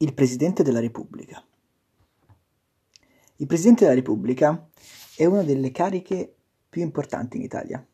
il 0.00 0.14
Presidente 0.14 0.62
della 0.62 0.78
Repubblica. 0.78 1.44
Il 3.36 3.46
Presidente 3.48 3.82
della 3.82 3.96
Repubblica 3.96 4.68
è 5.16 5.24
una 5.24 5.42
delle 5.42 5.72
cariche 5.72 6.36
più 6.68 6.82
importanti 6.82 7.36
in 7.36 7.42
Italia 7.42 7.84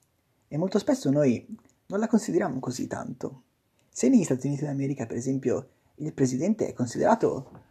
e 0.47 0.59
molto 0.59 0.79
spesso 0.79 1.11
noi 1.11 1.47
non 1.87 1.99
la 1.99 2.07
consideriamo 2.07 2.61
così 2.61 2.87
tanto. 2.87 3.45
Se 3.89 4.11
negli 4.11 4.25
Stati 4.25 4.49
Uniti 4.49 4.65
d'America, 4.65 5.07
per 5.07 5.17
esempio, 5.17 5.69
il 5.97 6.13
Presidente 6.13 6.69
è 6.69 6.75
considerato 6.75 7.63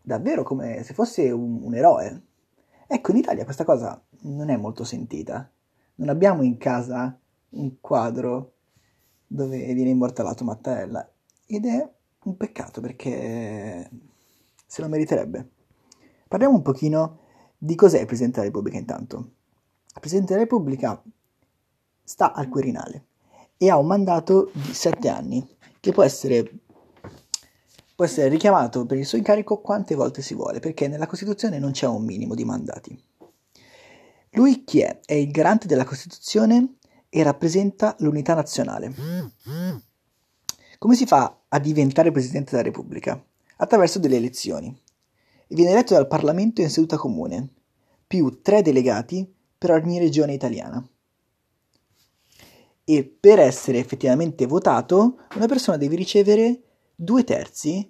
davvero 0.00 0.44
come 0.44 0.84
se 0.84 0.94
fosse 0.94 1.32
un, 1.32 1.64
un 1.64 1.74
eroe, 1.74 2.22
ecco 2.86 3.10
in 3.10 3.16
Italia 3.16 3.42
questa 3.42 3.64
cosa 3.64 4.00
non 4.20 4.48
è 4.48 4.56
molto 4.56 4.84
sentita. 4.84 5.50
Non 5.96 6.08
abbiamo 6.08 6.44
in 6.44 6.56
casa 6.56 7.18
un 7.48 7.80
quadro 7.80 8.52
dove 9.26 9.74
viene 9.74 9.90
immortalato 9.90 10.44
Mattarella 10.44 11.12
ed 11.46 11.66
è 11.66 11.90
un 12.24 12.36
peccato 12.36 12.80
perché 12.80 13.90
se 14.66 14.82
lo 14.82 14.88
meriterebbe. 14.88 15.50
Parliamo 16.28 16.54
un 16.54 16.62
pochino 16.62 17.18
di 17.58 17.74
cos'è 17.74 18.00
il 18.00 18.06
Presidente 18.06 18.40
della 18.40 18.50
Repubblica 18.50 18.78
intanto. 18.78 19.18
Il 19.94 20.00
Presidente 20.00 20.32
della 20.32 20.44
Repubblica 20.44 21.02
sta 22.02 22.32
al 22.32 22.48
Quirinale 22.48 23.06
e 23.56 23.70
ha 23.70 23.76
un 23.76 23.86
mandato 23.86 24.50
di 24.52 24.72
sette 24.74 25.08
anni 25.08 25.46
che 25.78 25.92
può 25.92 26.02
essere, 26.02 26.50
può 27.94 28.04
essere 28.04 28.28
richiamato 28.28 28.86
per 28.86 28.98
il 28.98 29.06
suo 29.06 29.18
incarico 29.18 29.60
quante 29.60 29.94
volte 29.94 30.22
si 30.22 30.34
vuole 30.34 30.60
perché 30.60 30.88
nella 30.88 31.06
Costituzione 31.06 31.58
non 31.58 31.72
c'è 31.72 31.86
un 31.86 32.04
minimo 32.04 32.34
di 32.34 32.44
mandati. 32.44 33.04
Lui 34.30 34.64
chi 34.64 34.80
è? 34.80 35.00
È 35.04 35.12
il 35.12 35.30
garante 35.30 35.66
della 35.66 35.84
Costituzione 35.84 36.76
e 37.10 37.22
rappresenta 37.22 37.94
l'unità 37.98 38.34
nazionale. 38.34 38.94
Come 40.82 40.96
si 40.96 41.06
fa 41.06 41.44
a 41.46 41.60
diventare 41.60 42.10
Presidente 42.10 42.50
della 42.50 42.64
Repubblica? 42.64 43.24
Attraverso 43.58 44.00
delle 44.00 44.16
elezioni. 44.16 44.76
Viene 45.50 45.70
eletto 45.70 45.94
dal 45.94 46.08
Parlamento 46.08 46.60
in 46.60 46.70
seduta 46.70 46.96
comune, 46.96 47.50
più 48.04 48.42
tre 48.42 48.62
delegati 48.62 49.32
per 49.56 49.70
ogni 49.70 50.00
regione 50.00 50.32
italiana. 50.32 50.84
E 52.82 53.04
per 53.04 53.38
essere 53.38 53.78
effettivamente 53.78 54.44
votato, 54.46 55.18
una 55.36 55.46
persona 55.46 55.76
deve 55.76 55.94
ricevere 55.94 56.62
due 56.96 57.22
terzi 57.22 57.88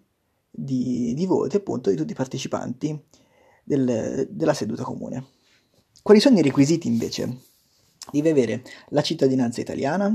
di, 0.51 1.15
di 1.15 1.25
voti 1.25 1.57
appunto 1.57 1.89
di 1.89 1.97
tutti 1.97 2.13
i 2.13 2.15
partecipanti 2.15 3.05
del, 3.65 4.29
della 4.31 4.53
seduta 4.53 4.83
comune. 4.83 5.29
Quali 6.03 6.21
sono 6.21 6.39
i 6.39 6.43
requisiti 6.43 6.89
invece? 6.89 7.39
Devi 8.11 8.29
avere 8.29 8.63
la 8.91 9.01
cittadinanza 9.01 9.63
italiana, 9.63 10.15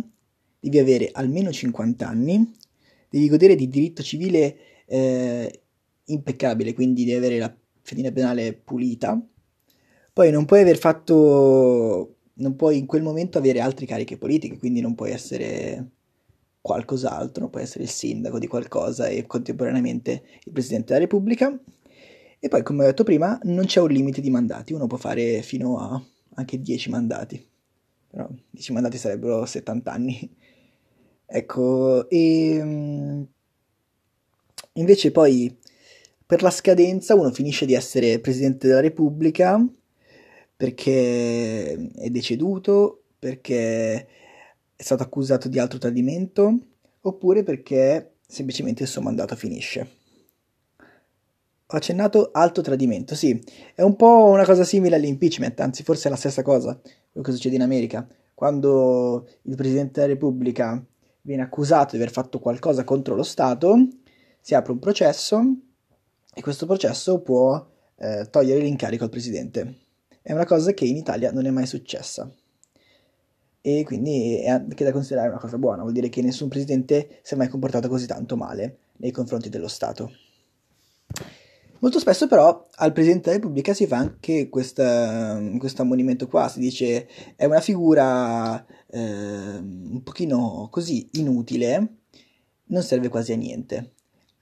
devi 0.60 0.78
avere 0.78 1.10
almeno 1.12 1.52
50 1.52 2.08
anni, 2.08 2.66
devi 3.10 3.30
godere 3.30 3.56
di 3.56 3.68
diritto 3.68 4.04
civile 4.04 4.58
eh, 4.86 5.62
impeccabile, 6.06 6.74
quindi 6.74 7.06
devi 7.06 7.18
avere 7.18 7.40
la 7.40 7.56
fedina 7.82 8.12
penale 8.12 8.54
pulita. 8.54 9.20
Poi 10.14 10.32
non 10.32 10.46
puoi 10.46 10.62
aver 10.62 10.78
fatto, 10.78 12.16
non 12.34 12.56
puoi 12.56 12.78
in 12.78 12.86
quel 12.86 13.04
momento 13.04 13.38
avere 13.38 13.60
altre 13.60 13.86
cariche 13.86 14.18
politiche, 14.18 14.58
quindi 14.58 14.82
non 14.82 14.96
puoi 14.96 15.12
essere 15.12 15.92
qualcos'altro, 16.62 17.42
non 17.42 17.50
puoi 17.50 17.64
essere 17.64 17.84
il 17.84 17.90
sindaco 17.90 18.40
di 18.40 18.48
qualcosa 18.48 19.08
e 19.08 19.26
contemporaneamente 19.26 20.24
il 20.44 20.52
presidente 20.52 20.88
della 20.88 21.00
Repubblica. 21.00 21.58
E 22.40 22.48
poi, 22.50 22.62
come 22.64 22.84
ho 22.84 22.88
detto 22.88 23.04
prima, 23.04 23.40
non 23.44 23.66
c'è 23.66 23.80
un 23.80 23.90
limite 23.90 24.22
di 24.22 24.30
mandati, 24.30 24.74
uno 24.74 24.88
può 24.88 24.98
fare 24.98 25.42
fino 25.42 25.80
a 25.80 26.02
anche 26.36 26.60
10 26.60 26.90
mandati. 26.90 27.48
Però 28.10 28.28
10 28.50 28.74
mandati 28.74 28.98
sarebbero 28.98 29.46
70 29.46 29.92
anni. 29.92 30.36
Ecco, 31.30 32.08
e 32.10 32.56
ehm, 32.56 33.28
invece 34.74 35.12
poi 35.12 35.56
per 36.26 36.42
la 36.42 36.50
scadenza 36.50 37.16
uno 37.16 37.32
finisce 37.32 37.66
di 37.66 37.74
essere 37.74 38.20
Presidente 38.20 38.68
della 38.68 38.80
Repubblica 38.80 39.62
perché 40.56 41.74
è 41.96 42.10
deceduto, 42.10 43.04
perché 43.20 44.08
è 44.76 44.84
stato 44.84 45.04
accusato 45.04 45.50
di 45.50 45.60
altro 45.60 45.78
tradimento, 45.80 46.58
oppure 47.02 47.44
perché 47.44 48.14
semplicemente 48.26 48.84
il 48.84 48.90
suo 48.90 49.02
mandato 49.02 49.36
finisce. 49.36 49.96
Ho 51.70 51.76
accennato 51.76 52.30
alto 52.32 52.62
tradimento, 52.62 53.14
sì, 53.14 53.40
è 53.76 53.82
un 53.82 53.96
po' 53.98 54.26
una 54.26 54.46
cosa 54.46 54.64
simile 54.64 54.96
all'impeachment, 54.96 55.60
anzi 55.60 55.84
forse 55.84 56.08
è 56.08 56.12
la 56.12 56.18
stessa 56.18 56.42
cosa, 56.42 56.80
quello 57.12 57.28
che 57.28 57.34
succede 57.34 57.56
in 57.56 57.62
America, 57.62 58.08
quando 58.34 59.28
il 59.44 59.56
Presidente 59.56 60.00
della 60.00 60.14
Repubblica 60.14 60.82
viene 61.28 61.44
accusato 61.44 61.98
di 61.98 62.02
aver 62.02 62.14
fatto 62.14 62.40
qualcosa 62.40 62.86
contro 62.86 63.14
lo 63.14 63.24
Stato, 63.24 63.86
si 64.40 64.56
apre 64.56 64.72
un 64.72 64.80
processo 64.80 65.44
e 66.34 66.42
questo 66.42 66.66
processo 66.66 67.20
può 67.20 67.68
eh, 67.98 68.30
togliere 68.30 68.62
l'incarico 68.62 69.04
al 69.04 69.10
Presidente. 69.10 69.76
È 70.22 70.32
una 70.32 70.46
cosa 70.46 70.72
che 70.72 70.86
in 70.86 70.96
Italia 70.96 71.34
non 71.34 71.46
è 71.46 71.50
mai 71.50 71.66
successa 71.66 72.32
e 73.60 73.84
quindi 73.84 74.40
è 74.40 74.48
anche 74.48 74.86
da 74.86 74.94
considerare 74.94 75.28
una 75.28 75.40
cosa 75.40 75.58
buona, 75.58 75.82
vuol 75.82 75.92
dire 75.92 76.08
che 76.08 76.22
nessun 76.22 76.48
Presidente 76.48 77.20
si 77.22 77.34
è 77.34 77.38
mai 77.38 77.50
comportato 77.50 77.90
così 77.90 78.08
tanto 78.08 78.38
male 78.38 78.78
nei 78.98 79.12
confronti 79.12 79.50
dello 79.50 79.68
Stato. 79.68 80.10
Molto 81.80 82.00
spesso 82.00 82.28
però 82.28 82.68
al 82.76 82.92
Presidente 82.92 83.30
della 83.30 83.42
Repubblica 83.42 83.74
si 83.74 83.86
fa 83.86 83.98
anche 83.98 84.50
questa, 84.50 85.40
questo 85.60 85.84
ammonimento 85.84 86.28
qua, 86.28 86.50
si 86.50 86.60
dice 86.60 87.08
è 87.36 87.46
una 87.46 87.62
figura 87.62 88.66
eh, 88.88 89.00
un 89.00 90.02
pochino 90.04 90.70
così 90.72 91.08
inutile, 91.14 91.98
non 92.66 92.82
serve 92.82 93.10
quasi 93.10 93.34
a 93.34 93.36
niente. 93.36 93.94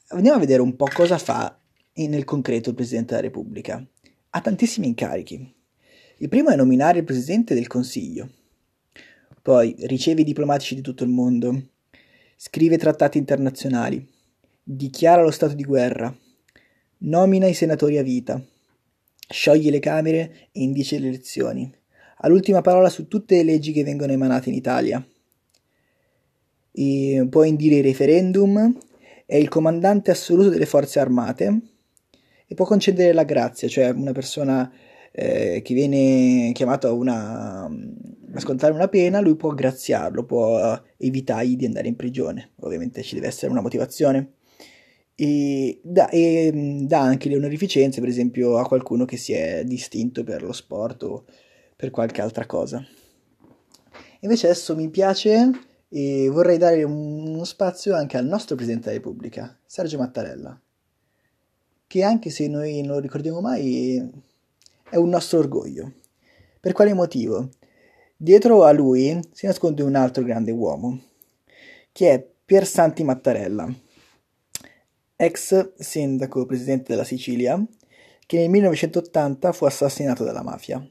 Andiamo 0.10 0.38
a 0.38 0.40
vedere 0.40 0.62
un 0.62 0.76
po' 0.78 0.88
cosa 0.94 1.18
fa 1.18 1.60
nel 1.96 2.24
concreto 2.24 2.70
il 2.70 2.76
Presidente 2.76 3.16
della 3.16 3.28
Repubblica. 3.28 3.86
Ha 4.30 4.42
tantissimi 4.42 4.88
incarichi. 4.88 5.54
Il 6.20 6.30
primo 6.30 6.50
è 6.50 6.56
nominare 6.56 7.00
il 7.00 7.06
Presidente 7.06 7.54
del 7.54 7.68
Consiglio, 7.68 8.30
poi 9.42 9.76
riceve 9.80 10.22
i 10.22 10.26
diplomatici 10.26 10.76
di 10.76 10.82
tutto 10.82 11.04
il 11.04 11.10
mondo, 11.10 11.72
scrive 12.38 12.78
trattati 12.78 13.18
internazionali, 13.18 14.08
dichiara 14.64 15.22
lo 15.22 15.32
stato 15.32 15.54
di 15.54 15.66
guerra, 15.66 16.16
Nomina 16.98 17.46
i 17.46 17.54
senatori 17.54 17.98
a 17.98 18.04
vita. 18.04 18.42
Scioglie 19.28 19.70
le 19.70 19.80
Camere 19.80 20.50
e 20.52 20.62
indice 20.62 20.98
le 20.98 21.10
elezioni. 21.10 21.70
Ha 22.20 22.28
l'ultima 22.30 22.62
parola 22.62 22.90
su 22.90 23.08
tutte 23.08 23.36
le 23.36 23.44
leggi 23.44 23.74
che 23.74 23.84
vengono 23.84 24.14
emanate 24.14 24.50
in 24.50 24.56
Italia. 24.56 25.06
E 26.72 27.28
può 27.30 27.44
indire 27.44 27.76
i 27.76 27.82
referendum, 27.82 28.78
è 29.26 29.36
il 29.36 29.50
comandante 29.50 30.12
assoluto 30.12 30.50
delle 30.50 30.66
forze 30.66 31.00
armate 31.00 31.60
e 32.48 32.56
può 32.56 32.66
concedere 32.66 33.12
la 33.12 33.24
grazia, 33.24 33.68
cioè 33.68 33.90
una 33.90 34.14
persona 34.14 34.72
eh, 35.12 35.62
che 35.64 35.74
viene 35.74 36.52
chiamata 36.54 36.90
a, 36.90 37.64
a 37.66 38.40
scontare 38.40 38.74
una 38.74 38.88
pena, 38.88 39.20
lui 39.20 39.36
può 39.36 39.54
graziarlo, 39.54 40.24
può 40.24 40.82
evitargli 40.98 41.58
di 41.58 41.66
andare 41.66 41.90
in 41.90 41.96
prigione. 41.98 42.52
Ovviamente 42.62 43.02
ci 43.04 43.16
deve 43.16 43.28
essere 43.28 43.52
una 43.52 43.62
motivazione 43.62 44.36
e 45.16 45.80
dà, 45.82 46.10
e 46.10 46.52
mm, 46.54 46.86
dà 46.86 47.00
anche 47.00 47.30
le 47.30 47.38
onorificenze, 47.38 48.02
per 48.02 48.10
esempio, 48.10 48.58
a 48.58 48.68
qualcuno 48.68 49.06
che 49.06 49.18
si 49.18 49.34
è 49.34 49.64
distinto 49.64 50.24
per 50.24 50.44
lo 50.44 50.52
sport 50.52 51.04
o 51.04 51.26
per 51.76 51.90
qualche 51.90 52.22
altra 52.22 52.46
cosa. 52.46 52.86
Invece 54.22 54.48
adesso 54.48 54.76
mi 54.76 54.90
piace 54.90 55.52
e 55.88 56.28
vorrei 56.30 56.58
dare 56.58 56.84
uno 56.84 57.44
spazio 57.44 57.96
anche 57.96 58.18
al 58.18 58.26
nostro 58.26 58.56
Presidente 58.56 58.90
della 58.90 59.02
Repubblica, 59.02 59.58
Sergio 59.66 59.98
Mattarella, 59.98 60.60
che 61.88 62.04
anche 62.04 62.30
se 62.30 62.48
noi 62.48 62.82
non 62.82 62.96
lo 62.96 63.00
ricordiamo 63.00 63.40
mai 63.40 64.24
è 64.90 64.96
un 64.98 65.10
nostro 65.10 65.40
orgoglio. 65.40 65.94
Per 66.60 66.74
quale 66.74 66.94
motivo? 66.94 67.50
Dietro 68.18 68.64
a 68.64 68.72
lui 68.72 69.20
si 69.32 69.46
nasconde 69.46 69.84
un 69.84 69.96
altro 69.96 70.24
grande 70.24 70.52
uomo, 70.52 71.00
che 71.92 72.12
è 72.12 72.28
Pier 72.46 72.66
Santi 72.66 73.04
Mattarella 73.04 73.84
ex 75.16 75.74
sindaco 75.78 76.46
presidente 76.46 76.92
della 76.92 77.04
Sicilia, 77.04 77.64
che 78.26 78.38
nel 78.38 78.50
1980 78.50 79.52
fu 79.52 79.66
assassinato 79.66 80.24
dalla 80.24 80.44
mafia. 80.44 80.88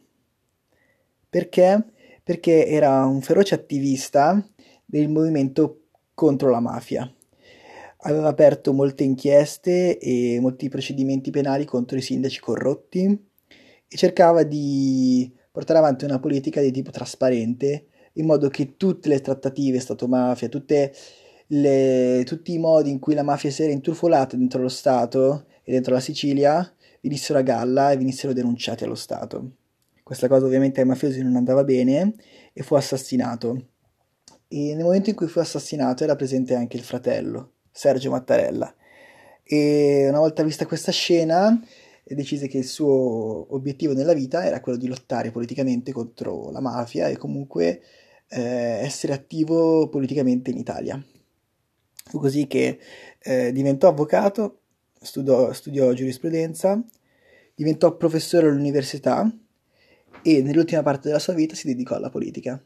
Perché? 1.28 1.84
Perché 2.22 2.66
era 2.66 3.04
un 3.04 3.20
feroce 3.20 3.54
attivista 3.54 4.46
del 4.84 5.08
movimento 5.08 5.80
contro 6.14 6.50
la 6.50 6.60
mafia. 6.60 7.12
Aveva 8.06 8.28
aperto 8.28 8.72
molte 8.72 9.02
inchieste 9.02 9.98
e 9.98 10.38
molti 10.40 10.68
procedimenti 10.68 11.30
penali 11.30 11.64
contro 11.64 11.96
i 11.96 12.02
sindaci 12.02 12.38
corrotti 12.40 13.04
e 13.88 13.96
cercava 13.96 14.42
di 14.42 15.32
portare 15.50 15.78
avanti 15.78 16.04
una 16.04 16.20
politica 16.20 16.60
di 16.60 16.70
tipo 16.70 16.90
trasparente 16.90 17.86
in 18.14 18.26
modo 18.26 18.48
che 18.48 18.76
tutte 18.76 19.08
le 19.08 19.20
trattative 19.20 19.80
Stato-mafia, 19.80 20.48
tutte 20.48 20.92
le, 21.48 22.22
tutti 22.24 22.52
i 22.52 22.58
modi 22.58 22.90
in 22.90 22.98
cui 22.98 23.14
la 23.14 23.22
mafia 23.22 23.50
si 23.50 23.62
era 23.62 23.72
intrufolata 23.72 24.36
dentro 24.36 24.62
lo 24.62 24.68
Stato 24.68 25.46
e 25.62 25.72
dentro 25.72 25.94
la 25.94 26.00
Sicilia 26.00 26.72
venissero 27.00 27.38
a 27.38 27.42
galla 27.42 27.90
e 27.92 27.96
venissero 27.96 28.32
denunciati 28.32 28.84
allo 28.84 28.94
Stato. 28.94 29.52
Questa 30.02 30.28
cosa 30.28 30.46
ovviamente 30.46 30.80
ai 30.80 30.86
mafiosi 30.86 31.22
non 31.22 31.36
andava 31.36 31.64
bene 31.64 32.14
e 32.52 32.62
fu 32.62 32.74
assassinato. 32.74 33.68
E 34.48 34.74
nel 34.74 34.84
momento 34.84 35.10
in 35.10 35.16
cui 35.16 35.26
fu 35.28 35.38
assassinato 35.38 36.04
era 36.04 36.16
presente 36.16 36.54
anche 36.54 36.76
il 36.76 36.82
fratello, 36.82 37.52
Sergio 37.70 38.10
Mattarella. 38.10 38.74
e 39.42 40.06
una 40.08 40.18
volta 40.20 40.42
vista 40.42 40.66
questa 40.66 40.92
scena 40.92 41.60
decise 42.06 42.48
che 42.48 42.58
il 42.58 42.64
suo 42.64 43.54
obiettivo 43.54 43.94
nella 43.94 44.12
vita 44.12 44.44
era 44.44 44.60
quello 44.60 44.78
di 44.78 44.86
lottare 44.86 45.30
politicamente 45.30 45.92
contro 45.92 46.50
la 46.50 46.60
mafia 46.60 47.08
e 47.08 47.16
comunque 47.16 47.80
eh, 48.28 48.40
essere 48.40 49.12
attivo 49.14 49.88
politicamente 49.88 50.50
in 50.50 50.58
Italia. 50.58 51.02
Fu 52.04 52.18
così 52.18 52.46
che 52.46 52.78
eh, 53.18 53.52
diventò 53.52 53.88
avvocato, 53.88 54.60
studiò, 55.00 55.52
studiò 55.52 55.92
giurisprudenza, 55.92 56.82
diventò 57.54 57.96
professore 57.96 58.48
all'università 58.48 59.30
e 60.22 60.42
nell'ultima 60.42 60.82
parte 60.82 61.08
della 61.08 61.18
sua 61.18 61.34
vita 61.34 61.54
si 61.54 61.66
dedicò 61.66 61.96
alla 61.96 62.10
politica, 62.10 62.62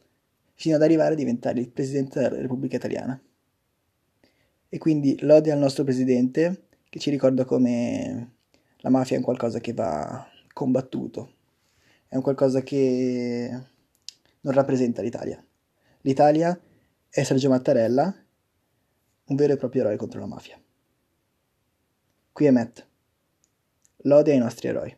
fino 0.54 0.76
ad 0.76 0.82
arrivare 0.82 1.14
a 1.14 1.16
diventare 1.16 1.60
il 1.60 1.70
presidente 1.70 2.20
della 2.20 2.40
Repubblica 2.40 2.76
Italiana. 2.76 3.20
E 4.68 4.78
quindi 4.78 5.16
lode 5.20 5.50
al 5.50 5.58
nostro 5.58 5.84
presidente 5.84 6.64
che 6.88 6.98
ci 6.98 7.10
ricorda 7.10 7.44
come 7.44 8.32
la 8.78 8.90
mafia 8.90 9.14
è 9.14 9.18
un 9.18 9.24
qualcosa 9.24 9.60
che 9.60 9.72
va 9.72 10.26
combattuto, 10.52 11.32
è 12.08 12.16
un 12.16 12.22
qualcosa 12.22 12.62
che 12.62 13.50
non 14.40 14.52
rappresenta 14.52 15.02
l'Italia. 15.02 15.42
L'Italia 16.02 16.58
è 17.08 17.22
Sergio 17.22 17.48
Mattarella, 17.48 18.14
un 19.28 19.36
vero 19.36 19.52
e 19.52 19.56
proprio 19.56 19.82
eroe 19.82 19.96
contro 19.96 20.20
la 20.20 20.26
mafia. 20.26 20.60
Qui 22.32 22.46
è 22.46 22.50
Matt. 22.50 22.86
Lode 24.02 24.32
ai 24.32 24.38
nostri 24.38 24.68
eroi. 24.68 24.97